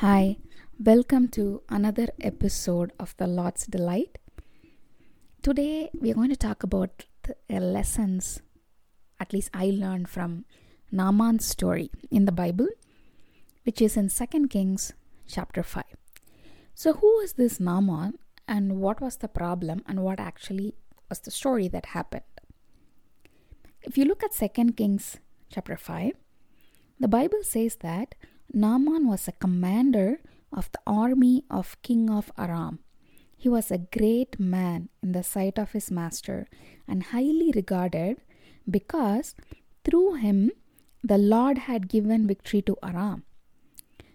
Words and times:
Hi, 0.00 0.36
welcome 0.78 1.28
to 1.28 1.62
another 1.70 2.08
episode 2.20 2.92
of 3.00 3.16
The 3.16 3.26
Lord's 3.26 3.66
Delight. 3.66 4.18
Today 5.40 5.88
we 5.98 6.10
are 6.10 6.14
going 6.14 6.28
to 6.28 6.36
talk 6.36 6.62
about 6.62 7.06
the 7.22 7.34
uh, 7.50 7.60
lessons, 7.60 8.42
at 9.18 9.32
least 9.32 9.48
I 9.54 9.70
learned 9.70 10.10
from 10.10 10.44
Naaman's 10.92 11.46
story 11.46 11.90
in 12.10 12.26
the 12.26 12.30
Bible, 12.30 12.68
which 13.62 13.80
is 13.80 13.96
in 13.96 14.10
2 14.10 14.48
Kings 14.48 14.92
chapter 15.26 15.62
5. 15.62 15.82
So, 16.74 16.92
who 16.92 17.06
was 17.16 17.32
this 17.32 17.58
Naaman 17.58 18.18
and 18.46 18.78
what 18.78 19.00
was 19.00 19.16
the 19.16 19.28
problem 19.28 19.82
and 19.86 20.02
what 20.02 20.20
actually 20.20 20.74
was 21.08 21.20
the 21.20 21.30
story 21.30 21.68
that 21.68 21.86
happened? 21.86 22.24
If 23.80 23.96
you 23.96 24.04
look 24.04 24.22
at 24.22 24.34
2 24.34 24.72
Kings 24.72 25.16
chapter 25.48 25.78
5, 25.78 26.12
the 27.00 27.08
Bible 27.08 27.42
says 27.42 27.76
that 27.76 28.14
Naaman 28.52 29.06
was 29.06 29.28
a 29.28 29.32
commander 29.32 30.20
of 30.52 30.70
the 30.72 30.80
army 30.86 31.44
of 31.50 31.80
King 31.82 32.08
of 32.10 32.30
Aram. 32.38 32.78
He 33.36 33.48
was 33.48 33.70
a 33.70 33.78
great 33.78 34.40
man 34.40 34.88
in 35.02 35.12
the 35.12 35.22
sight 35.22 35.58
of 35.58 35.72
his 35.72 35.90
master 35.90 36.48
and 36.88 37.04
highly 37.04 37.52
regarded 37.54 38.18
because 38.68 39.34
through 39.84 40.14
him 40.14 40.50
the 41.02 41.18
Lord 41.18 41.58
had 41.58 41.88
given 41.88 42.26
victory 42.26 42.62
to 42.62 42.76
Aram. 42.82 43.24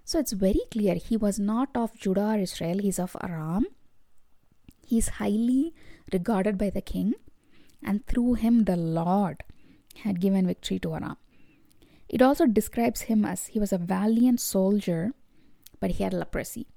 So 0.04 0.20
it's 0.20 0.34
very 0.34 0.62
clear 0.72 0.96
he 0.96 1.16
was 1.16 1.40
not 1.40 1.70
of 1.76 1.94
Judah 1.96 2.32
or 2.32 2.38
Israel, 2.40 2.80
he's 2.80 3.00
of 3.00 3.16
Aram. 3.22 3.66
He's 4.86 5.08
highly 5.20 5.74
regarded 6.12 6.58
by 6.58 6.70
the 6.70 6.82
king, 6.82 7.13
and 7.82 8.05
through 8.08 8.34
him 8.34 8.66
the 8.66 8.76
Lord 8.76 9.44
had 10.04 10.20
given 10.20 10.48
victory 10.48 10.80
to 10.80 10.96
Aram. 10.96 11.18
It 12.12 12.22
also 12.22 12.46
describes 12.46 13.08
him 13.08 13.24
as 13.24 13.48
he 13.48 13.60
was 13.60 13.72
a 13.72 13.78
valiant 13.78 14.42
soldier, 14.42 15.14
but 15.80 15.92
he 15.92 16.04
had 16.04 16.14
leprosy. 16.14 16.68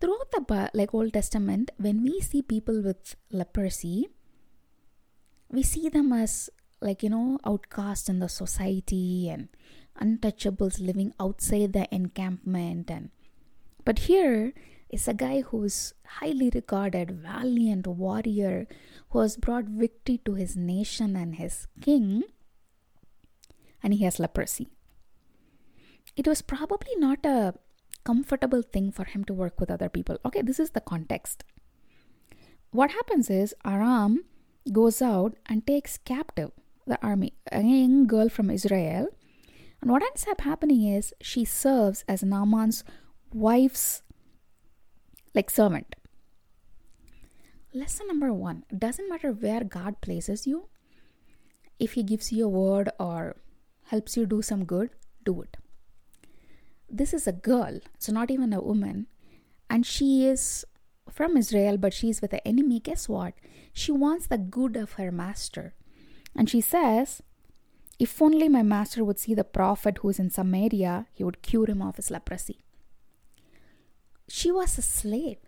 Throughout 0.00 0.32
the 0.32 0.70
like 0.74 0.92
Old 0.92 1.12
Testament, 1.12 1.70
when 1.78 2.02
we 2.02 2.20
see 2.20 2.42
people 2.42 2.82
with 2.82 3.14
leprosy, 3.30 4.08
we 5.48 5.62
see 5.62 5.88
them 5.88 6.12
as 6.12 6.50
like 6.80 7.04
you 7.04 7.10
know 7.10 7.38
outcasts 7.46 8.08
in 8.08 8.18
the 8.18 8.28
society 8.28 9.28
and 9.28 9.48
untouchables 10.00 10.84
living 10.84 11.14
outside 11.20 11.72
the 11.72 11.86
encampment 11.94 12.90
and 12.90 13.10
but 13.84 14.10
here 14.10 14.52
is 14.88 15.06
a 15.06 15.14
guy 15.14 15.42
who's 15.42 15.92
highly 16.18 16.50
regarded 16.54 17.10
valiant 17.10 17.86
warrior 17.86 18.66
who 19.10 19.18
has 19.20 19.36
brought 19.36 19.64
victory 19.64 20.18
to 20.24 20.34
his 20.34 20.56
nation 20.56 21.14
and 21.14 21.36
his 21.36 21.66
king 21.82 22.22
and 23.82 23.94
he 23.94 24.04
has 24.04 24.18
leprosy. 24.18 24.68
It 26.16 26.26
was 26.26 26.42
probably 26.42 26.94
not 26.96 27.24
a 27.24 27.54
comfortable 28.04 28.62
thing 28.62 28.90
for 28.90 29.04
him 29.04 29.24
to 29.24 29.34
work 29.34 29.60
with 29.60 29.70
other 29.70 29.88
people. 29.88 30.18
Okay, 30.24 30.42
this 30.42 30.58
is 30.58 30.70
the 30.70 30.80
context. 30.80 31.44
What 32.70 32.92
happens 32.92 33.30
is 33.30 33.54
Aram 33.64 34.24
goes 34.72 35.02
out 35.02 35.34
and 35.46 35.66
takes 35.66 35.98
captive 35.98 36.52
the 36.86 36.98
army, 37.02 37.34
a 37.50 37.62
young 37.62 38.06
girl 38.06 38.28
from 38.28 38.50
Israel. 38.50 39.08
And 39.80 39.90
what 39.90 40.02
ends 40.02 40.26
up 40.28 40.42
happening 40.42 40.84
is 40.84 41.14
she 41.20 41.44
serves 41.44 42.04
as 42.06 42.22
Naaman's 42.22 42.84
wife's 43.32 44.02
like 45.34 45.48
servant. 45.50 45.94
Lesson 47.72 48.08
number 48.08 48.32
one 48.32 48.64
doesn't 48.76 49.08
matter 49.08 49.30
where 49.32 49.62
God 49.62 50.00
places 50.00 50.46
you, 50.46 50.68
if 51.78 51.92
He 51.92 52.02
gives 52.02 52.32
you 52.32 52.46
a 52.46 52.48
word 52.48 52.90
or 52.98 53.36
helps 53.90 54.16
you 54.16 54.26
do 54.26 54.40
some 54.40 54.64
good, 54.64 54.90
do 55.24 55.42
it. 55.42 55.56
This 56.88 57.14
is 57.14 57.26
a 57.26 57.32
girl, 57.32 57.80
so 57.98 58.12
not 58.12 58.30
even 58.30 58.52
a 58.52 58.60
woman, 58.60 59.06
and 59.68 59.86
she 59.86 60.26
is 60.26 60.64
from 61.10 61.36
Israel, 61.36 61.76
but 61.76 61.92
she's 61.92 62.20
with 62.20 62.30
the 62.30 62.46
enemy. 62.46 62.80
Guess 62.80 63.08
what? 63.08 63.34
She 63.72 63.92
wants 63.92 64.26
the 64.26 64.38
good 64.38 64.76
of 64.76 64.92
her 64.92 65.10
master. 65.12 65.74
And 66.36 66.48
she 66.48 66.60
says, 66.60 67.22
If 67.98 68.20
only 68.22 68.48
my 68.48 68.62
master 68.62 69.04
would 69.04 69.18
see 69.18 69.34
the 69.34 69.44
prophet 69.44 69.98
who 69.98 70.08
is 70.08 70.18
in 70.18 70.30
Samaria, 70.30 71.06
he 71.12 71.24
would 71.24 71.42
cure 71.42 71.66
him 71.66 71.82
of 71.82 71.96
his 71.96 72.10
leprosy. 72.10 72.60
She 74.28 74.50
was 74.50 74.78
a 74.78 74.82
slave. 74.82 75.38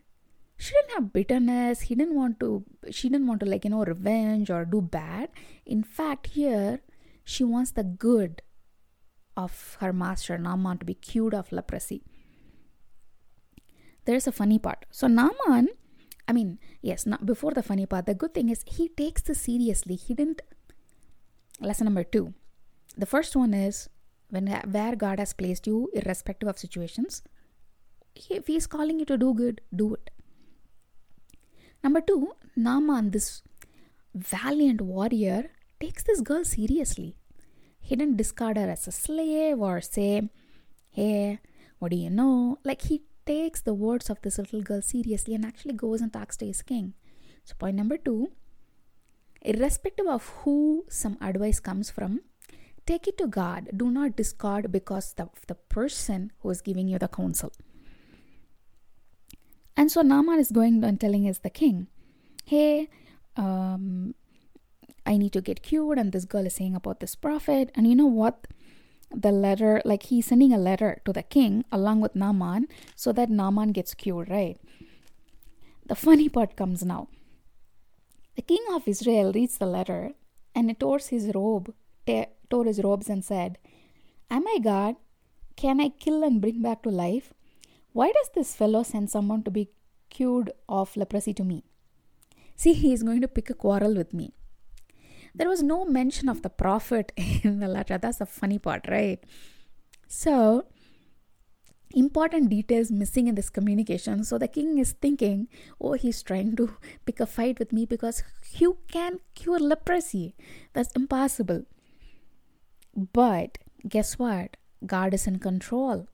She 0.56 0.74
didn't 0.74 0.94
have 0.94 1.12
bitterness. 1.12 1.82
He 1.82 1.94
didn't 1.94 2.14
want 2.14 2.38
to, 2.40 2.64
she 2.90 3.08
didn't 3.08 3.26
want 3.26 3.40
to, 3.40 3.46
like, 3.46 3.64
you 3.64 3.70
know, 3.70 3.84
revenge 3.84 4.50
or 4.50 4.64
do 4.64 4.80
bad. 4.80 5.28
In 5.66 5.82
fact, 5.82 6.28
here, 6.28 6.80
she 7.24 7.44
wants 7.44 7.70
the 7.70 7.84
good 7.84 8.42
of 9.36 9.76
her 9.80 9.92
master 9.92 10.36
Naaman 10.38 10.78
to 10.78 10.84
be 10.84 10.94
cured 10.94 11.34
of 11.34 11.52
leprosy. 11.52 12.02
There's 14.04 14.26
a 14.26 14.32
funny 14.32 14.58
part. 14.58 14.84
So 14.90 15.06
Naaman, 15.06 15.68
I 16.26 16.32
mean, 16.32 16.58
yes, 16.80 17.06
not 17.06 17.24
before 17.24 17.52
the 17.52 17.62
funny 17.62 17.86
part, 17.86 18.06
the 18.06 18.14
good 18.14 18.34
thing 18.34 18.48
is 18.48 18.64
he 18.66 18.88
takes 18.88 19.22
this 19.22 19.42
seriously. 19.42 19.94
He 19.94 20.14
didn't. 20.14 20.42
Lesson 21.60 21.84
number 21.84 22.04
two. 22.04 22.34
The 22.96 23.06
first 23.06 23.36
one 23.36 23.54
is 23.54 23.88
when 24.28 24.48
where 24.48 24.96
God 24.96 25.18
has 25.18 25.32
placed 25.32 25.66
you, 25.66 25.88
irrespective 25.92 26.48
of 26.48 26.58
situations, 26.58 27.22
if 28.28 28.46
He's 28.46 28.66
calling 28.66 28.98
you 28.98 29.04
to 29.06 29.16
do 29.16 29.34
good, 29.34 29.60
do 29.74 29.94
it. 29.94 30.10
Number 31.82 32.00
two, 32.00 32.32
Naaman, 32.56 33.10
this 33.10 33.42
valiant 34.14 34.80
warrior, 34.80 35.50
takes 35.82 36.04
this 36.04 36.20
girl 36.20 36.44
seriously. 36.44 37.16
He 37.80 37.96
didn't 37.96 38.16
discard 38.16 38.56
her 38.56 38.70
as 38.70 38.86
a 38.86 38.92
slave 38.92 39.58
or 39.58 39.80
say, 39.80 40.28
Hey, 40.90 41.40
what 41.78 41.90
do 41.90 41.96
you 41.96 42.10
know? 42.10 42.58
Like 42.64 42.82
he 42.82 43.02
takes 43.26 43.60
the 43.60 43.74
words 43.74 44.08
of 44.08 44.20
this 44.22 44.38
little 44.38 44.62
girl 44.62 44.82
seriously 44.82 45.34
and 45.34 45.44
actually 45.44 45.74
goes 45.74 46.00
and 46.00 46.12
talks 46.12 46.36
to 46.36 46.46
his 46.46 46.62
king. 46.62 46.94
So, 47.44 47.54
point 47.58 47.76
number 47.76 47.96
two 47.96 48.30
irrespective 49.44 50.06
of 50.06 50.28
who 50.42 50.84
some 50.88 51.18
advice 51.20 51.58
comes 51.58 51.90
from, 51.90 52.20
take 52.86 53.08
it 53.08 53.18
to 53.18 53.26
God. 53.26 53.70
Do 53.76 53.90
not 53.90 54.14
discard 54.14 54.70
because 54.70 55.14
of 55.18 55.30
the 55.48 55.56
person 55.56 56.30
who 56.40 56.50
is 56.50 56.60
giving 56.60 56.86
you 56.86 56.98
the 57.00 57.08
counsel. 57.08 57.52
And 59.76 59.90
so 59.90 60.02
Naaman 60.02 60.38
is 60.38 60.52
going 60.52 60.84
and 60.84 61.00
telling 61.00 61.24
his 61.24 61.40
the 61.40 61.50
king, 61.50 61.88
Hey, 62.44 62.88
um, 63.36 64.14
I 65.04 65.16
need 65.16 65.32
to 65.32 65.40
get 65.40 65.62
cured, 65.62 65.98
and 65.98 66.12
this 66.12 66.24
girl 66.24 66.46
is 66.46 66.54
saying 66.54 66.74
about 66.74 67.00
this 67.00 67.14
prophet. 67.14 67.70
And 67.74 67.86
you 67.86 67.94
know 67.94 68.06
what? 68.06 68.46
The 69.14 69.32
letter, 69.32 69.82
like 69.84 70.04
he's 70.04 70.26
sending 70.26 70.52
a 70.52 70.58
letter 70.58 71.00
to 71.04 71.12
the 71.12 71.22
king 71.22 71.64
along 71.70 72.00
with 72.00 72.14
Naaman 72.14 72.68
so 72.96 73.12
that 73.12 73.28
Naaman 73.28 73.72
gets 73.72 73.94
cured, 73.94 74.30
right? 74.30 74.58
The 75.86 75.94
funny 75.94 76.28
part 76.28 76.56
comes 76.56 76.82
now. 76.82 77.08
The 78.36 78.42
king 78.42 78.64
of 78.72 78.88
Israel 78.88 79.32
reads 79.32 79.58
the 79.58 79.66
letter 79.66 80.12
and 80.54 80.70
he 80.70 80.74
tore 80.74 80.98
his 80.98 81.30
robe, 81.34 81.74
tore 82.48 82.64
his 82.64 82.82
robes, 82.82 83.10
and 83.10 83.22
said, 83.24 83.58
Am 84.30 84.46
I 84.48 84.58
God? 84.62 84.96
Can 85.56 85.80
I 85.80 85.90
kill 85.90 86.22
and 86.24 86.40
bring 86.40 86.62
back 86.62 86.82
to 86.84 86.88
life? 86.88 87.34
Why 87.92 88.10
does 88.12 88.30
this 88.34 88.54
fellow 88.54 88.82
send 88.82 89.10
someone 89.10 89.42
to 89.42 89.50
be 89.50 89.68
cured 90.08 90.52
of 90.68 90.96
leprosy 90.96 91.34
to 91.34 91.44
me? 91.44 91.64
See, 92.56 92.72
he 92.72 92.94
is 92.94 93.02
going 93.02 93.20
to 93.20 93.28
pick 93.28 93.50
a 93.50 93.54
quarrel 93.54 93.94
with 93.94 94.14
me. 94.14 94.32
There 95.34 95.48
was 95.48 95.62
no 95.62 95.84
mention 95.84 96.28
of 96.28 96.42
the 96.42 96.50
prophet 96.50 97.12
in 97.16 97.60
the 97.60 97.68
letter. 97.68 97.98
That's 97.98 98.18
the 98.18 98.26
funny 98.26 98.58
part, 98.58 98.86
right? 98.88 99.22
So, 100.08 100.66
important 101.94 102.50
details 102.50 102.90
missing 102.90 103.28
in 103.28 103.34
this 103.34 103.50
communication. 103.50 104.24
So 104.24 104.38
the 104.38 104.48
king 104.48 104.78
is 104.78 104.92
thinking, 104.92 105.48
oh, 105.80 105.94
he's 105.94 106.22
trying 106.22 106.56
to 106.56 106.76
pick 107.06 107.20
a 107.20 107.26
fight 107.26 107.58
with 107.58 107.72
me 107.72 107.86
because 107.86 108.22
you 108.54 108.78
can 108.88 109.20
cure 109.34 109.58
leprosy. 109.58 110.34
That's 110.72 110.92
impossible. 110.92 111.64
But 112.94 113.58
guess 113.88 114.18
what? 114.18 114.56
God 114.84 115.14
is 115.14 115.26
in 115.26 115.38
control. 115.38 116.06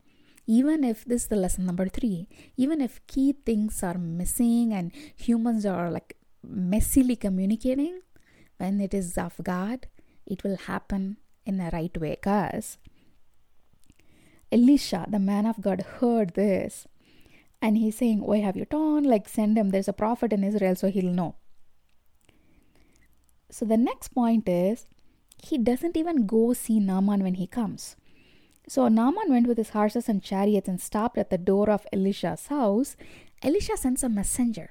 Even 0.47 0.83
if 0.83 1.05
this 1.05 1.23
is 1.23 1.28
the 1.28 1.37
lesson 1.37 1.67
number 1.67 1.89
three, 1.89 2.27
even 2.57 2.81
if 2.81 3.07
key 3.07 3.34
things 3.45 3.83
are 3.83 3.98
missing 3.98 4.72
and 4.72 4.92
humans 5.15 5.66
are 5.66 5.91
like 5.91 6.16
messily 6.47 7.19
communicating, 7.19 8.01
when 8.59 8.81
it 8.81 8.93
is 8.95 9.16
of 9.16 9.34
God, 9.43 9.87
it 10.27 10.45
will 10.45 10.57
happen 10.57 11.16
in 11.47 11.57
the 11.57 11.71
right 11.72 11.97
way. 11.99 12.10
Because 12.10 12.78
Elisha, 14.53 15.07
the 15.09 15.19
man 15.19 15.47
of 15.47 15.60
God, 15.60 15.83
heard 16.01 16.34
this 16.34 16.87
and 17.60 17.77
he's 17.77 17.97
saying, 17.97 18.21
Why 18.21 18.39
have 18.39 18.57
you 18.57 18.66
done? 18.66 19.05
Like, 19.05 19.28
send 19.28 19.59
him. 19.59 19.71
There's 19.71 19.89
a 19.89 19.93
prophet 19.93 20.33
in 20.33 20.45
Israel, 20.45 20.77
so 20.77 20.91
he'll 20.91 21.13
know. 21.13 21.34
So 23.51 23.65
the 23.65 23.77
next 23.77 24.09
point 24.09 24.49
is 24.49 24.87
he 25.43 25.59
doesn't 25.59 25.97
even 25.97 26.27
go 26.27 26.53
see 26.53 26.78
Naaman 26.78 27.22
when 27.22 27.34
he 27.34 27.47
comes. 27.47 27.97
So 28.69 28.87
Naaman 28.89 29.31
went 29.31 29.47
with 29.49 29.57
his 29.57 29.71
horses 29.71 30.09
and 30.09 30.22
chariots 30.22 30.69
and 30.69 30.81
stopped 30.81 31.16
at 31.16 31.31
the 31.31 31.39
door 31.39 31.71
of 31.71 31.87
Elisha's 31.93 32.49
house. 32.49 32.97
Elisha 33.43 33.77
sends 33.77 34.03
a 34.03 34.09
messenger. 34.09 34.71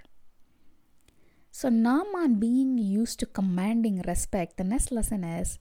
So 1.57 1.69
Naaman 1.69 2.35
being 2.35 2.77
used 2.77 3.19
to 3.19 3.25
commanding 3.25 4.03
respect, 4.05 4.57
the 4.57 4.63
next 4.63 4.91
lesson 4.91 5.23
is 5.23 5.57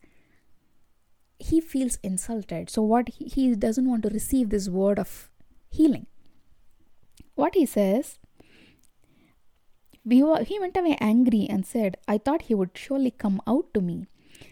he 1.39 1.59
feels 1.59 1.99
insulted. 2.03 2.69
So 2.69 2.83
what 2.83 3.09
he, 3.09 3.25
he 3.25 3.55
doesn't 3.55 3.89
want 3.89 4.03
to 4.03 4.11
receive 4.11 4.51
this 4.51 4.69
word 4.69 4.99
of 4.99 5.31
healing. 5.71 6.07
what 7.35 7.55
he 7.55 7.65
says, 7.65 8.19
he 10.07 10.23
went 10.23 10.77
away 10.77 10.99
angry 11.01 11.47
and 11.49 11.65
said, 11.65 11.97
I 12.07 12.19
thought 12.19 12.43
he 12.43 12.55
would 12.55 12.77
surely 12.77 13.11
come 13.11 13.41
out 13.47 13.73
to 13.73 13.81
me, 13.81 14.07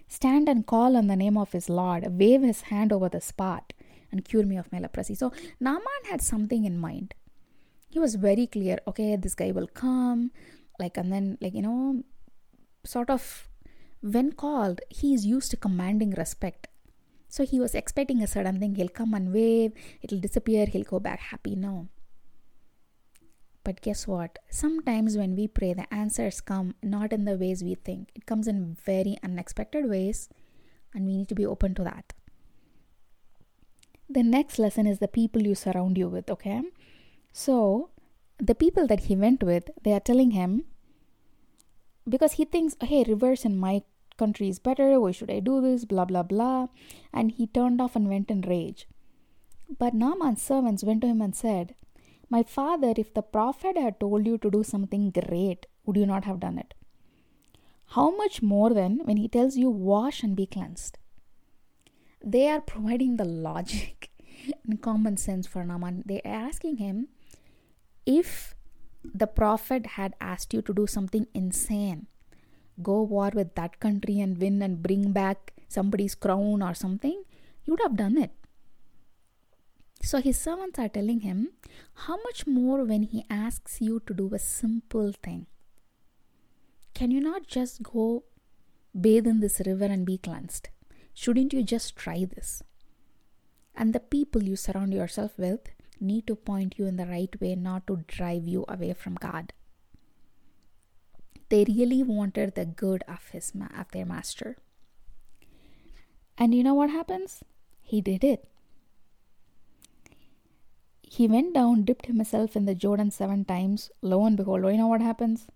stand 0.08 0.49
and 0.49 0.67
call 0.67 0.96
on 0.96 1.08
the 1.08 1.17
name 1.25 1.37
of 1.37 1.52
his 1.52 1.69
Lord, 1.69 2.06
wave 2.19 2.41
his 2.41 2.62
hand 2.73 2.91
over 2.91 3.11
the 3.11 3.20
spot, 3.20 3.75
and 4.11 4.25
cure 4.25 4.46
me 4.46 4.56
of 4.56 4.73
my 4.73 4.79
leprosy. 4.79 5.14
So 5.14 5.31
Naaman 5.61 6.05
had 6.11 6.23
something 6.23 6.64
in 6.64 6.79
mind. 6.79 7.14
He 7.91 7.99
was 7.99 8.14
very 8.14 8.46
clear, 8.46 8.79
okay, 8.88 9.14
this 9.17 9.35
guy 9.35 9.50
will 9.50 9.69
come, 9.69 10.31
like, 10.79 10.97
and 10.97 11.12
then, 11.12 11.38
like, 11.41 11.55
you 11.55 11.62
know, 11.62 12.03
sort 12.85 13.11
of, 13.11 13.49
when 14.00 14.32
called, 14.32 14.81
he 14.91 15.15
is 15.15 15.25
used 15.25 15.50
to 15.50 15.56
commanding 15.56 16.11
respect. 16.12 16.69
So 17.29 17.44
he 17.44 17.59
was 17.59 17.75
expecting 17.75 18.23
a 18.23 18.26
certain 18.26 18.61
thing. 18.61 18.75
He'll 18.75 18.88
come 18.88 19.15
and 19.15 19.32
wave, 19.32 19.73
it'll 20.03 20.21
disappear, 20.21 20.67
he'll 20.67 20.85
go 20.85 21.00
back 21.00 21.19
happy. 21.19 21.56
No. 21.56 21.88
But 23.65 23.81
guess 23.81 24.06
what? 24.06 24.38
Sometimes 24.50 25.17
when 25.17 25.35
we 25.35 25.49
pray, 25.49 25.73
the 25.73 25.93
answers 25.93 26.41
come 26.41 26.75
not 26.82 27.12
in 27.12 27.25
the 27.25 27.37
ways 27.37 27.65
we 27.65 27.75
think. 27.77 28.11
It 28.15 28.27
comes 28.27 28.47
in 28.47 28.77
very 28.85 29.17
unexpected 29.23 29.88
ways, 29.88 30.29
and 30.93 31.06
we 31.06 31.17
need 31.17 31.29
to 31.29 31.35
be 31.35 31.47
open 31.47 31.75
to 31.77 31.85
that. 31.85 32.12
The 34.09 34.23
next 34.23 34.59
lesson 34.59 34.87
is 34.87 34.99
the 34.99 35.09
people 35.09 35.43
you 35.43 35.55
surround 35.55 35.97
you 35.97 36.09
with, 36.09 36.29
okay? 36.31 36.61
So, 37.32 37.88
the 38.38 38.54
people 38.54 38.86
that 38.86 39.04
he 39.04 39.16
went 39.16 39.42
with, 39.42 39.70
they 39.82 39.92
are 39.92 40.00
telling 40.00 40.32
him, 40.32 40.64
because 42.08 42.32
he 42.32 42.44
thinks, 42.44 42.76
hey, 42.81 43.04
reverse 43.06 43.44
in 43.44 43.56
my 43.56 43.82
country 44.16 44.48
is 44.48 44.58
better, 44.58 45.00
why 45.00 45.12
should 45.12 45.31
I 45.31 45.40
do 45.40 45.60
this, 45.60 45.84
blah, 45.84 46.04
blah, 46.04 46.22
blah. 46.22 46.69
And 47.12 47.32
he 47.32 47.46
turned 47.46 47.81
off 47.81 47.96
and 47.96 48.08
went 48.08 48.31
in 48.31 48.42
rage. 48.42 48.86
But 49.78 49.94
Naaman's 49.94 50.42
servants 50.42 50.84
went 50.84 51.00
to 51.02 51.06
him 51.06 51.20
and 51.20 51.34
said, 51.34 51.75
My 52.28 52.42
father, 52.42 52.92
if 52.96 53.14
the 53.14 53.22
prophet 53.22 53.76
had 53.76 53.98
told 53.98 54.26
you 54.26 54.38
to 54.38 54.50
do 54.50 54.62
something 54.62 55.10
great, 55.10 55.66
would 55.84 55.96
you 55.96 56.06
not 56.06 56.25
have 56.25 56.40
done 56.40 56.58
it? 56.58 56.75
How 57.88 58.14
much 58.16 58.42
more 58.42 58.70
then 58.70 59.00
when 59.04 59.16
he 59.16 59.28
tells 59.28 59.56
you, 59.56 59.70
Wash 59.70 60.22
and 60.22 60.36
be 60.36 60.46
cleansed? 60.46 60.98
They 62.22 62.48
are 62.48 62.60
providing 62.60 63.16
the 63.16 63.25
logic 63.25 64.10
and 64.66 64.81
common 64.81 65.16
sense 65.16 65.46
for 65.46 65.64
Naaman. 65.64 66.02
They 66.06 66.20
are 66.25 66.34
asking 66.48 66.76
him, 66.76 67.08
if 68.06 68.55
the 69.03 69.27
prophet 69.27 69.87
had 69.99 70.15
asked 70.21 70.55
you 70.55 70.62
to 70.62 70.75
do 70.75 70.87
something 70.87 71.27
insane, 71.35 72.06
go 72.83 73.03
war 73.03 73.31
with 73.35 73.55
that 73.55 73.81
country 73.81 74.21
and 74.21 74.39
win 74.39 74.62
and 74.62 74.83
bring 74.83 75.12
back 75.12 75.53
somebody's 75.69 76.15
crown 76.15 76.62
or 76.62 76.75
something, 76.75 77.23
you 77.65 77.73
would 77.73 77.81
have 77.83 77.97
done 77.97 78.17
it. 78.17 78.33
So 80.03 80.21
his 80.21 80.39
servants 80.39 80.79
are 80.79 80.89
telling 80.89 81.21
him, 81.21 81.53
How 81.95 82.17
much 82.25 82.47
more 82.47 82.85
when 82.85 83.05
he 83.05 83.25
asks 83.31 83.81
you 83.81 84.01
to 84.06 84.15
do 84.15 84.35
a 84.35 84.39
simple 84.39 85.12
thing? 85.12 85.47
Can 86.95 87.11
you 87.11 87.21
not 87.21 87.47
just 87.47 87.83
go 87.83 88.25
bathe 88.99 89.27
in 89.27 89.41
this 89.41 89.61
river 89.65 89.87
and 89.87 90.05
be 90.05 90.19
cleansed? 90.19 90.69
Shouldn't 91.15 91.53
you 91.53 91.62
just 91.62 91.97
try 91.97 92.25
this? 92.25 92.62
And 93.75 93.93
the 93.93 94.01
people 94.01 94.43
you 94.43 94.56
surround 94.56 94.93
yourself 94.93 95.33
with 95.39 95.61
need 96.00 96.26
to 96.26 96.37
point 96.37 96.79
you 96.79 96.87
in 96.87 96.96
the 96.96 97.06
right 97.06 97.41
way, 97.41 97.55
not 97.55 97.87
to 97.87 98.05
drive 98.06 98.46
you 98.46 98.64
away 98.69 98.93
from 98.93 99.14
God. 99.14 99.52
They 101.49 101.64
really 101.64 102.02
wanted 102.02 102.55
the 102.55 102.64
good 102.64 103.05
of 103.06 103.29
his 103.29 103.52
of 103.79 103.91
their 103.93 104.06
master. 104.06 104.56
And 106.37 106.55
you 106.55 106.64
know 106.64 106.75
what 106.75 106.91
happens? 106.91 107.43
He 107.82 108.00
did 108.00 108.25
it. 108.25 108.49
He 111.02 111.29
went 111.29 111.55
down, 111.55 111.85
dipped 111.85 112.06
himself 112.06 112.56
in 112.56 112.64
the 112.64 112.75
Jordan 112.75 113.11
seven 113.11 113.44
times. 113.44 113.91
Lo 114.02 114.25
and 114.26 114.37
behold, 114.37 114.64
you 114.64 114.79
know 114.79 114.88
what 114.88 115.00
happens? 115.00 115.46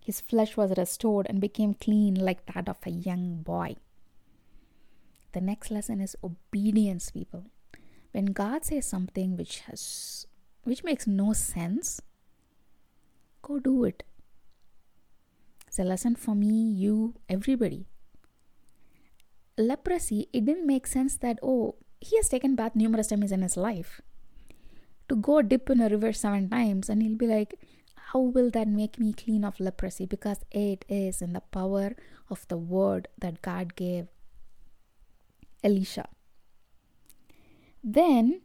His 0.00 0.20
flesh 0.20 0.56
was 0.56 0.78
restored 0.78 1.26
and 1.28 1.40
became 1.40 1.74
clean 1.74 2.14
like 2.14 2.46
that 2.54 2.68
of 2.68 2.78
a 2.86 2.90
young 2.90 3.42
boy. 3.42 3.76
The 5.32 5.40
next 5.40 5.70
lesson 5.70 6.00
is 6.00 6.16
obedience, 6.24 7.10
people. 7.10 7.44
When 8.12 8.26
God 8.26 8.64
says 8.64 8.86
something 8.86 9.36
which 9.36 9.60
has 9.60 10.26
which 10.64 10.82
makes 10.82 11.06
no 11.06 11.32
sense, 11.32 12.00
go 13.42 13.60
do 13.60 13.84
it. 13.84 14.02
It's 15.66 15.78
a 15.78 15.84
lesson 15.84 16.16
for 16.16 16.34
me, 16.34 16.70
you, 16.72 17.14
everybody. 17.28 17.86
Leprosy, 19.58 20.28
it 20.32 20.44
didn't 20.44 20.66
make 20.66 20.86
sense 20.86 21.16
that 21.18 21.38
oh, 21.42 21.76
he 22.00 22.16
has 22.16 22.28
taken 22.28 22.56
bath 22.56 22.74
numerous 22.74 23.08
times 23.08 23.32
in 23.32 23.42
his 23.42 23.56
life. 23.56 24.00
To 25.08 25.14
go 25.14 25.40
dip 25.40 25.70
in 25.70 25.80
a 25.80 25.88
river 25.88 26.12
seven 26.12 26.48
times 26.50 26.88
and 26.88 27.02
he'll 27.02 27.16
be 27.16 27.26
like, 27.26 27.54
how 28.10 28.20
will 28.20 28.50
that 28.50 28.68
make 28.68 28.98
me 28.98 29.12
clean 29.12 29.44
of 29.44 29.60
leprosy? 29.60 30.06
Because 30.06 30.38
it 30.50 30.84
is 30.88 31.20
in 31.22 31.32
the 31.32 31.40
power 31.40 31.96
of 32.30 32.46
the 32.48 32.56
word 32.56 33.08
that 33.18 33.42
God 33.42 33.76
gave 33.76 34.08
Elisha. 35.62 36.08
Then 37.88 38.40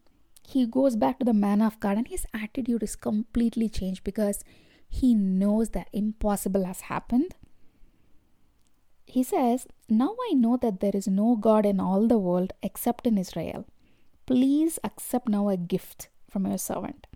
he 0.47 0.67
goes 0.67 0.95
back 0.95 1.17
to 1.17 1.25
the 1.25 1.33
man 1.33 1.63
of 1.63 1.79
God 1.79 1.97
and 1.97 2.07
his 2.07 2.27
attitude 2.31 2.83
is 2.83 2.95
completely 2.95 3.67
changed 3.69 4.03
because 4.03 4.43
he 4.87 5.15
knows 5.15 5.69
that 5.69 5.89
impossible 5.91 6.63
has 6.65 6.81
happened. 6.81 7.33
He 9.07 9.23
says, 9.23 9.65
Now 9.89 10.15
I 10.29 10.33
know 10.33 10.57
that 10.57 10.79
there 10.79 10.91
is 10.93 11.07
no 11.07 11.35
God 11.35 11.65
in 11.65 11.79
all 11.79 12.07
the 12.07 12.19
world 12.19 12.53
except 12.61 13.07
in 13.07 13.17
Israel. 13.17 13.65
Please 14.27 14.77
accept 14.83 15.27
now 15.27 15.49
a 15.49 15.57
gift 15.57 16.09
from 16.29 16.45
your 16.45 16.59
servant. 16.59 17.07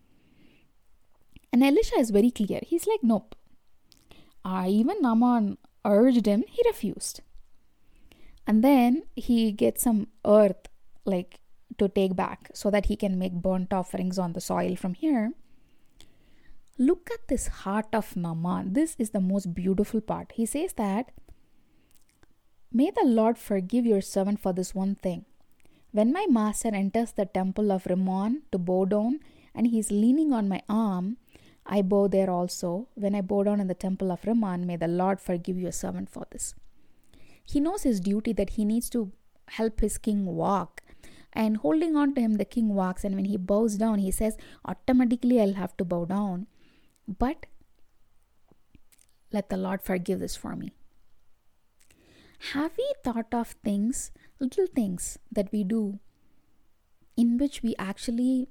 And 1.53 1.63
Elisha 1.63 1.99
is 1.99 2.09
very 2.09 2.31
clear. 2.31 2.59
He's 2.65 2.87
like, 2.87 3.03
Nope. 3.03 3.35
Uh, 4.43 4.65
even 4.67 5.01
Naaman 5.01 5.59
urged 5.85 6.25
him, 6.25 6.43
he 6.49 6.63
refused. 6.65 7.21
And 8.47 8.63
then 8.63 9.03
he 9.15 9.51
gets 9.51 9.83
some 9.83 10.07
earth, 10.25 10.67
like 11.05 11.39
to 11.77 11.87
take 11.87 12.15
back, 12.15 12.49
so 12.53 12.69
that 12.71 12.87
he 12.87 12.95
can 12.95 13.17
make 13.17 13.33
burnt 13.33 13.73
offerings 13.73 14.19
on 14.19 14.33
the 14.33 14.41
soil 14.41 14.75
from 14.75 14.93
here. 14.93 15.33
Look 16.77 17.09
at 17.13 17.27
this 17.27 17.47
heart 17.47 17.87
of 17.93 18.15
Naaman. 18.15 18.73
This 18.73 18.95
is 18.99 19.11
the 19.11 19.21
most 19.21 19.53
beautiful 19.53 20.01
part. 20.01 20.33
He 20.35 20.45
says 20.45 20.73
that, 20.73 21.11
May 22.71 22.91
the 22.91 23.05
Lord 23.05 23.37
forgive 23.37 23.85
your 23.85 24.01
servant 24.01 24.41
for 24.41 24.51
this 24.51 24.75
one 24.75 24.95
thing. 24.95 25.23
When 25.91 26.11
my 26.11 26.25
master 26.29 26.75
enters 26.75 27.13
the 27.13 27.25
temple 27.25 27.71
of 27.71 27.85
Rimmon 27.85 28.41
to 28.51 28.57
bow 28.57 28.83
down, 28.83 29.21
and 29.53 29.67
he 29.67 29.79
is 29.79 29.91
leaning 29.91 30.33
on 30.33 30.49
my 30.49 30.61
arm, 30.67 31.15
I 31.65 31.81
bow 31.81 32.09
there 32.09 32.29
also. 32.29 32.89
When 32.95 33.15
I 33.15 33.21
bow 33.21 33.43
down 33.43 33.61
in 33.61 33.67
the 33.67 33.73
temple 33.73 34.11
of 34.11 34.25
Rimmon, 34.25 34.67
may 34.67 34.75
the 34.75 34.89
Lord 34.89 35.21
forgive 35.21 35.57
your 35.57 35.71
servant 35.71 36.09
for 36.09 36.27
this. 36.31 36.53
He 37.45 37.61
knows 37.61 37.83
his 37.83 38.01
duty 38.01 38.33
that 38.33 38.51
he 38.51 38.65
needs 38.65 38.89
to 38.89 39.11
help 39.47 39.79
his 39.79 39.97
king 39.97 40.25
walk. 40.25 40.81
And 41.35 41.57
holding 41.57 41.97
on 41.97 42.15
to 42.15 42.21
him, 42.21 42.35
the 42.35 42.45
king 42.45 42.73
walks, 42.73 43.03
and 43.03 43.15
when 43.15 43.25
he 43.25 43.35
bows 43.35 43.75
down, 43.75 43.99
he 43.99 44.09
says, 44.09 44.37
Automatically, 44.63 45.41
I'll 45.41 45.53
have 45.53 45.75
to 45.77 45.83
bow 45.83 46.05
down. 46.05 46.47
But 47.07 47.45
let 49.33 49.49
the 49.49 49.57
Lord 49.57 49.81
forgive 49.81 50.19
this 50.19 50.37
for 50.37 50.55
me. 50.55 50.71
Have 52.53 52.71
we 52.77 52.93
thought 53.03 53.33
of 53.33 53.55
things, 53.63 54.11
little 54.39 54.67
things 54.67 55.17
that 55.31 55.51
we 55.51 55.63
do, 55.65 55.99
in 57.17 57.37
which 57.37 57.61
we 57.61 57.75
actually 57.77 58.47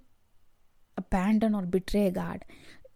abandon 0.98 1.54
or 1.54 1.62
betray 1.62 2.10
God? 2.10 2.44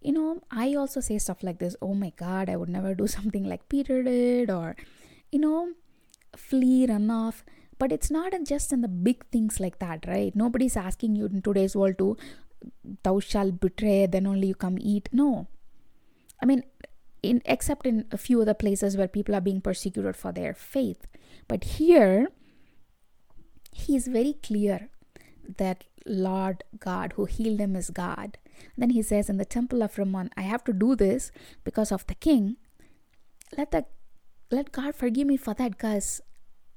You 0.02 0.12
know, 0.12 0.42
I 0.50 0.75
also 0.75 1.00
say 1.00 1.18
stuff 1.18 1.42
like 1.42 1.59
this 1.59 1.76
oh 1.80 1.95
my 1.95 2.12
God, 2.16 2.50
I 2.50 2.57
would 2.57 2.68
never 2.68 2.95
do 2.95 3.07
something 3.16 3.45
like 3.45 3.68
Peter 3.71 4.02
did, 4.02 4.50
or, 4.50 4.76
you 5.33 5.38
know, 5.38 5.73
flee, 6.37 6.87
run 6.87 7.11
off. 7.11 7.45
But 7.78 7.92
it's 7.92 8.11
not 8.11 8.32
just 8.44 8.73
in 8.73 8.80
the 8.80 8.88
big 8.88 9.25
things 9.26 9.61
like 9.61 9.78
that, 9.78 10.04
right? 10.06 10.35
Nobody's 10.35 10.76
asking 10.76 11.16
you 11.16 11.26
in 11.26 11.42
today's 11.42 11.76
world 11.76 11.99
to, 11.99 12.16
thou 13.02 13.20
shalt 13.20 13.61
betray, 13.61 14.06
then 14.06 14.26
only 14.26 14.49
you 14.49 14.54
come 14.54 14.78
eat. 14.80 15.08
No. 15.12 15.47
I 16.42 16.47
mean, 16.47 16.64
in 17.23 17.42
except 17.44 17.87
in 17.87 18.06
a 18.11 18.18
few 18.18 18.40
other 18.42 18.54
places 18.54 18.97
where 18.97 19.08
people 19.08 19.35
are 19.35 19.40
being 19.40 19.61
persecuted 19.61 20.16
for 20.16 20.32
their 20.32 20.54
faith. 20.54 21.06
But 21.47 21.64
here, 21.64 22.28
he 23.73 23.97
is 23.97 24.06
very 24.08 24.35
clear 24.42 24.88
that 25.56 25.85
Lord 26.06 26.64
God 26.78 27.12
who 27.14 27.25
healed 27.26 27.61
him 27.61 27.76
is 27.76 27.90
God. 27.90 28.38
Then 28.76 28.90
he 28.90 29.02
says 29.02 29.28
in 29.28 29.37
the 29.37 29.44
temple 29.44 29.82
of 29.82 29.99
Ramon, 29.99 30.30
I 30.37 30.42
have 30.42 30.64
to 30.64 30.73
do 30.73 30.97
this 30.97 31.30
because 31.64 31.92
of 31.92 32.06
the 32.06 32.14
king. 32.14 32.56
Let 33.56 33.70
the 33.70 33.87
let 34.50 34.73
God 34.73 34.94
forgive 34.94 35.26
me 35.26 35.37
for 35.37 35.54
that 35.54 35.73
because 35.73 36.23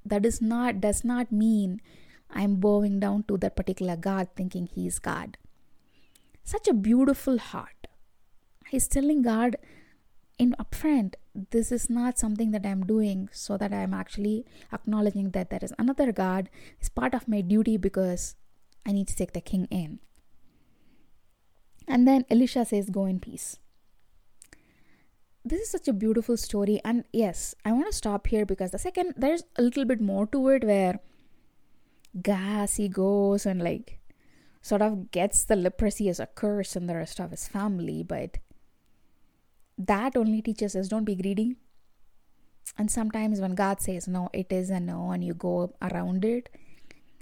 that 0.05 0.25
is 0.25 0.41
not 0.41 0.81
does 0.81 1.03
not 1.03 1.31
mean 1.31 1.81
I'm 2.29 2.55
bowing 2.55 2.99
down 2.99 3.23
to 3.27 3.37
that 3.37 3.55
particular 3.55 3.95
God 3.95 4.29
thinking 4.35 4.67
he 4.67 4.87
is 4.87 4.99
God. 4.99 5.37
Such 6.43 6.67
a 6.67 6.73
beautiful 6.73 7.37
heart. 7.37 7.87
He's 8.69 8.87
telling 8.87 9.21
God 9.21 9.57
in 10.37 10.55
upfront, 10.59 11.15
this 11.51 11.71
is 11.71 11.89
not 11.89 12.17
something 12.17 12.51
that 12.51 12.65
I'm 12.65 12.85
doing 12.85 13.29
so 13.31 13.57
that 13.57 13.73
I'm 13.73 13.93
actually 13.93 14.45
acknowledging 14.73 15.31
that 15.31 15.49
there 15.49 15.59
is 15.61 15.73
another 15.77 16.11
God. 16.11 16.49
It's 16.79 16.89
part 16.89 17.13
of 17.13 17.27
my 17.27 17.41
duty 17.41 17.77
because 17.77 18.35
I 18.85 18.91
need 18.91 19.07
to 19.09 19.15
take 19.15 19.33
the 19.33 19.41
king 19.41 19.67
in. 19.69 19.99
And 21.87 22.07
then 22.07 22.25
Elisha 22.29 22.65
says, 22.65 22.89
Go 22.89 23.05
in 23.05 23.19
peace. 23.19 23.59
This 25.43 25.61
is 25.61 25.69
such 25.69 25.87
a 25.87 25.93
beautiful 25.93 26.37
story. 26.37 26.79
And 26.85 27.03
yes, 27.11 27.55
I 27.65 27.71
want 27.71 27.87
to 27.87 27.93
stop 27.93 28.27
here 28.27 28.45
because 28.45 28.71
the 28.71 28.77
second, 28.77 29.15
there's 29.17 29.43
a 29.57 29.61
little 29.61 29.85
bit 29.85 29.99
more 29.99 30.27
to 30.27 30.49
it 30.49 30.63
where 30.63 30.99
Gehazi 32.21 32.87
goes 32.87 33.45
and 33.45 33.61
like 33.61 33.99
sort 34.61 34.81
of 34.81 35.09
gets 35.11 35.43
the 35.43 35.55
leprosy 35.55 36.09
as 36.09 36.19
a 36.19 36.27
curse 36.27 36.75
and 36.75 36.87
the 36.87 36.95
rest 36.95 37.19
of 37.19 37.31
his 37.31 37.47
family. 37.47 38.03
But 38.03 38.37
that 39.77 40.15
only 40.15 40.41
teaches 40.41 40.75
us 40.75 40.87
don't 40.87 41.05
be 41.05 41.15
greedy. 41.15 41.55
And 42.77 42.91
sometimes 42.91 43.41
when 43.41 43.55
God 43.55 43.81
says 43.81 44.07
no, 44.07 44.29
it 44.33 44.51
is 44.51 44.69
a 44.69 44.79
no, 44.79 45.11
and 45.11 45.23
you 45.23 45.33
go 45.33 45.73
around 45.81 46.23
it, 46.23 46.49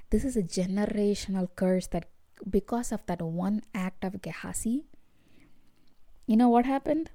this 0.10 0.26
is 0.26 0.36
a 0.36 0.44
generational 0.44 1.48
curse 1.56 1.88
that 1.88 2.10
because 2.50 2.92
of 2.92 3.06
that 3.06 3.22
one 3.22 3.62
act 3.74 4.04
of 4.04 4.22
Gehazi, 4.22 4.86
you 6.28 6.38
know 6.38 6.50
what 6.50 6.66
happened? 6.66 7.10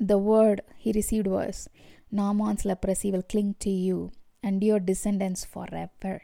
The 0.00 0.16
word 0.16 0.62
he 0.78 0.92
received 0.92 1.26
was 1.26 1.68
Naaman's 2.10 2.64
leprosy 2.64 3.12
will 3.12 3.22
cling 3.22 3.54
to 3.60 3.68
you 3.68 4.12
and 4.42 4.64
your 4.64 4.80
descendants 4.80 5.44
forever. 5.44 6.22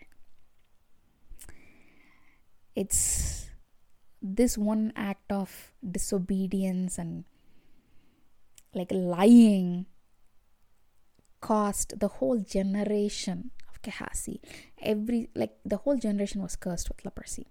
It's 2.74 3.50
this 4.22 4.56
one 4.56 4.94
act 4.96 5.30
of 5.30 5.72
disobedience 5.88 6.96
and 6.96 7.24
like 8.74 8.90
lying 8.90 9.86
cost 11.40 12.00
the 12.00 12.08
whole 12.08 12.40
generation 12.40 13.50
of 13.68 13.80
Gehazi. 13.82 14.40
Every 14.80 15.28
like 15.34 15.56
the 15.64 15.76
whole 15.76 15.96
generation 15.96 16.40
was 16.40 16.56
cursed 16.56 16.88
with 16.88 17.04
leprosy. 17.04 17.46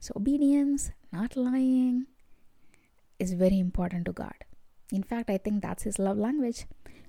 So 0.00 0.14
obedience, 0.16 0.90
not 1.12 1.36
lying, 1.36 2.06
is 3.18 3.32
very 3.32 3.58
important 3.58 4.06
to 4.06 4.12
God. 4.12 4.34
In 4.92 5.02
fact, 5.02 5.30
I 5.30 5.38
think 5.38 5.62
that's 5.62 5.84
his 5.84 5.98
love 5.98 6.18
language. 6.18 6.66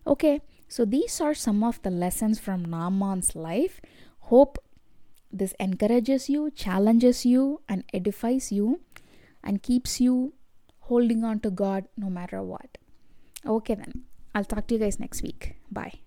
Okay, 0.07 0.41
so 0.67 0.85
these 0.85 1.19
are 1.19 1.33
some 1.33 1.63
of 1.63 1.81
the 1.81 1.89
lessons 1.89 2.39
from 2.39 2.65
Naaman's 2.65 3.35
life. 3.35 3.81
Hope 4.31 4.57
this 5.31 5.53
encourages 5.59 6.29
you, 6.29 6.51
challenges 6.51 7.25
you, 7.25 7.61
and 7.67 7.83
edifies 7.93 8.51
you, 8.51 8.81
and 9.43 9.61
keeps 9.61 9.99
you 9.99 10.33
holding 10.81 11.23
on 11.23 11.39
to 11.41 11.49
God 11.49 11.85
no 11.97 12.09
matter 12.09 12.41
what. 12.41 12.77
Okay, 13.45 13.75
then. 13.75 14.05
I'll 14.33 14.45
talk 14.45 14.67
to 14.67 14.75
you 14.75 14.79
guys 14.79 14.99
next 14.99 15.23
week. 15.23 15.55
Bye. 15.71 16.04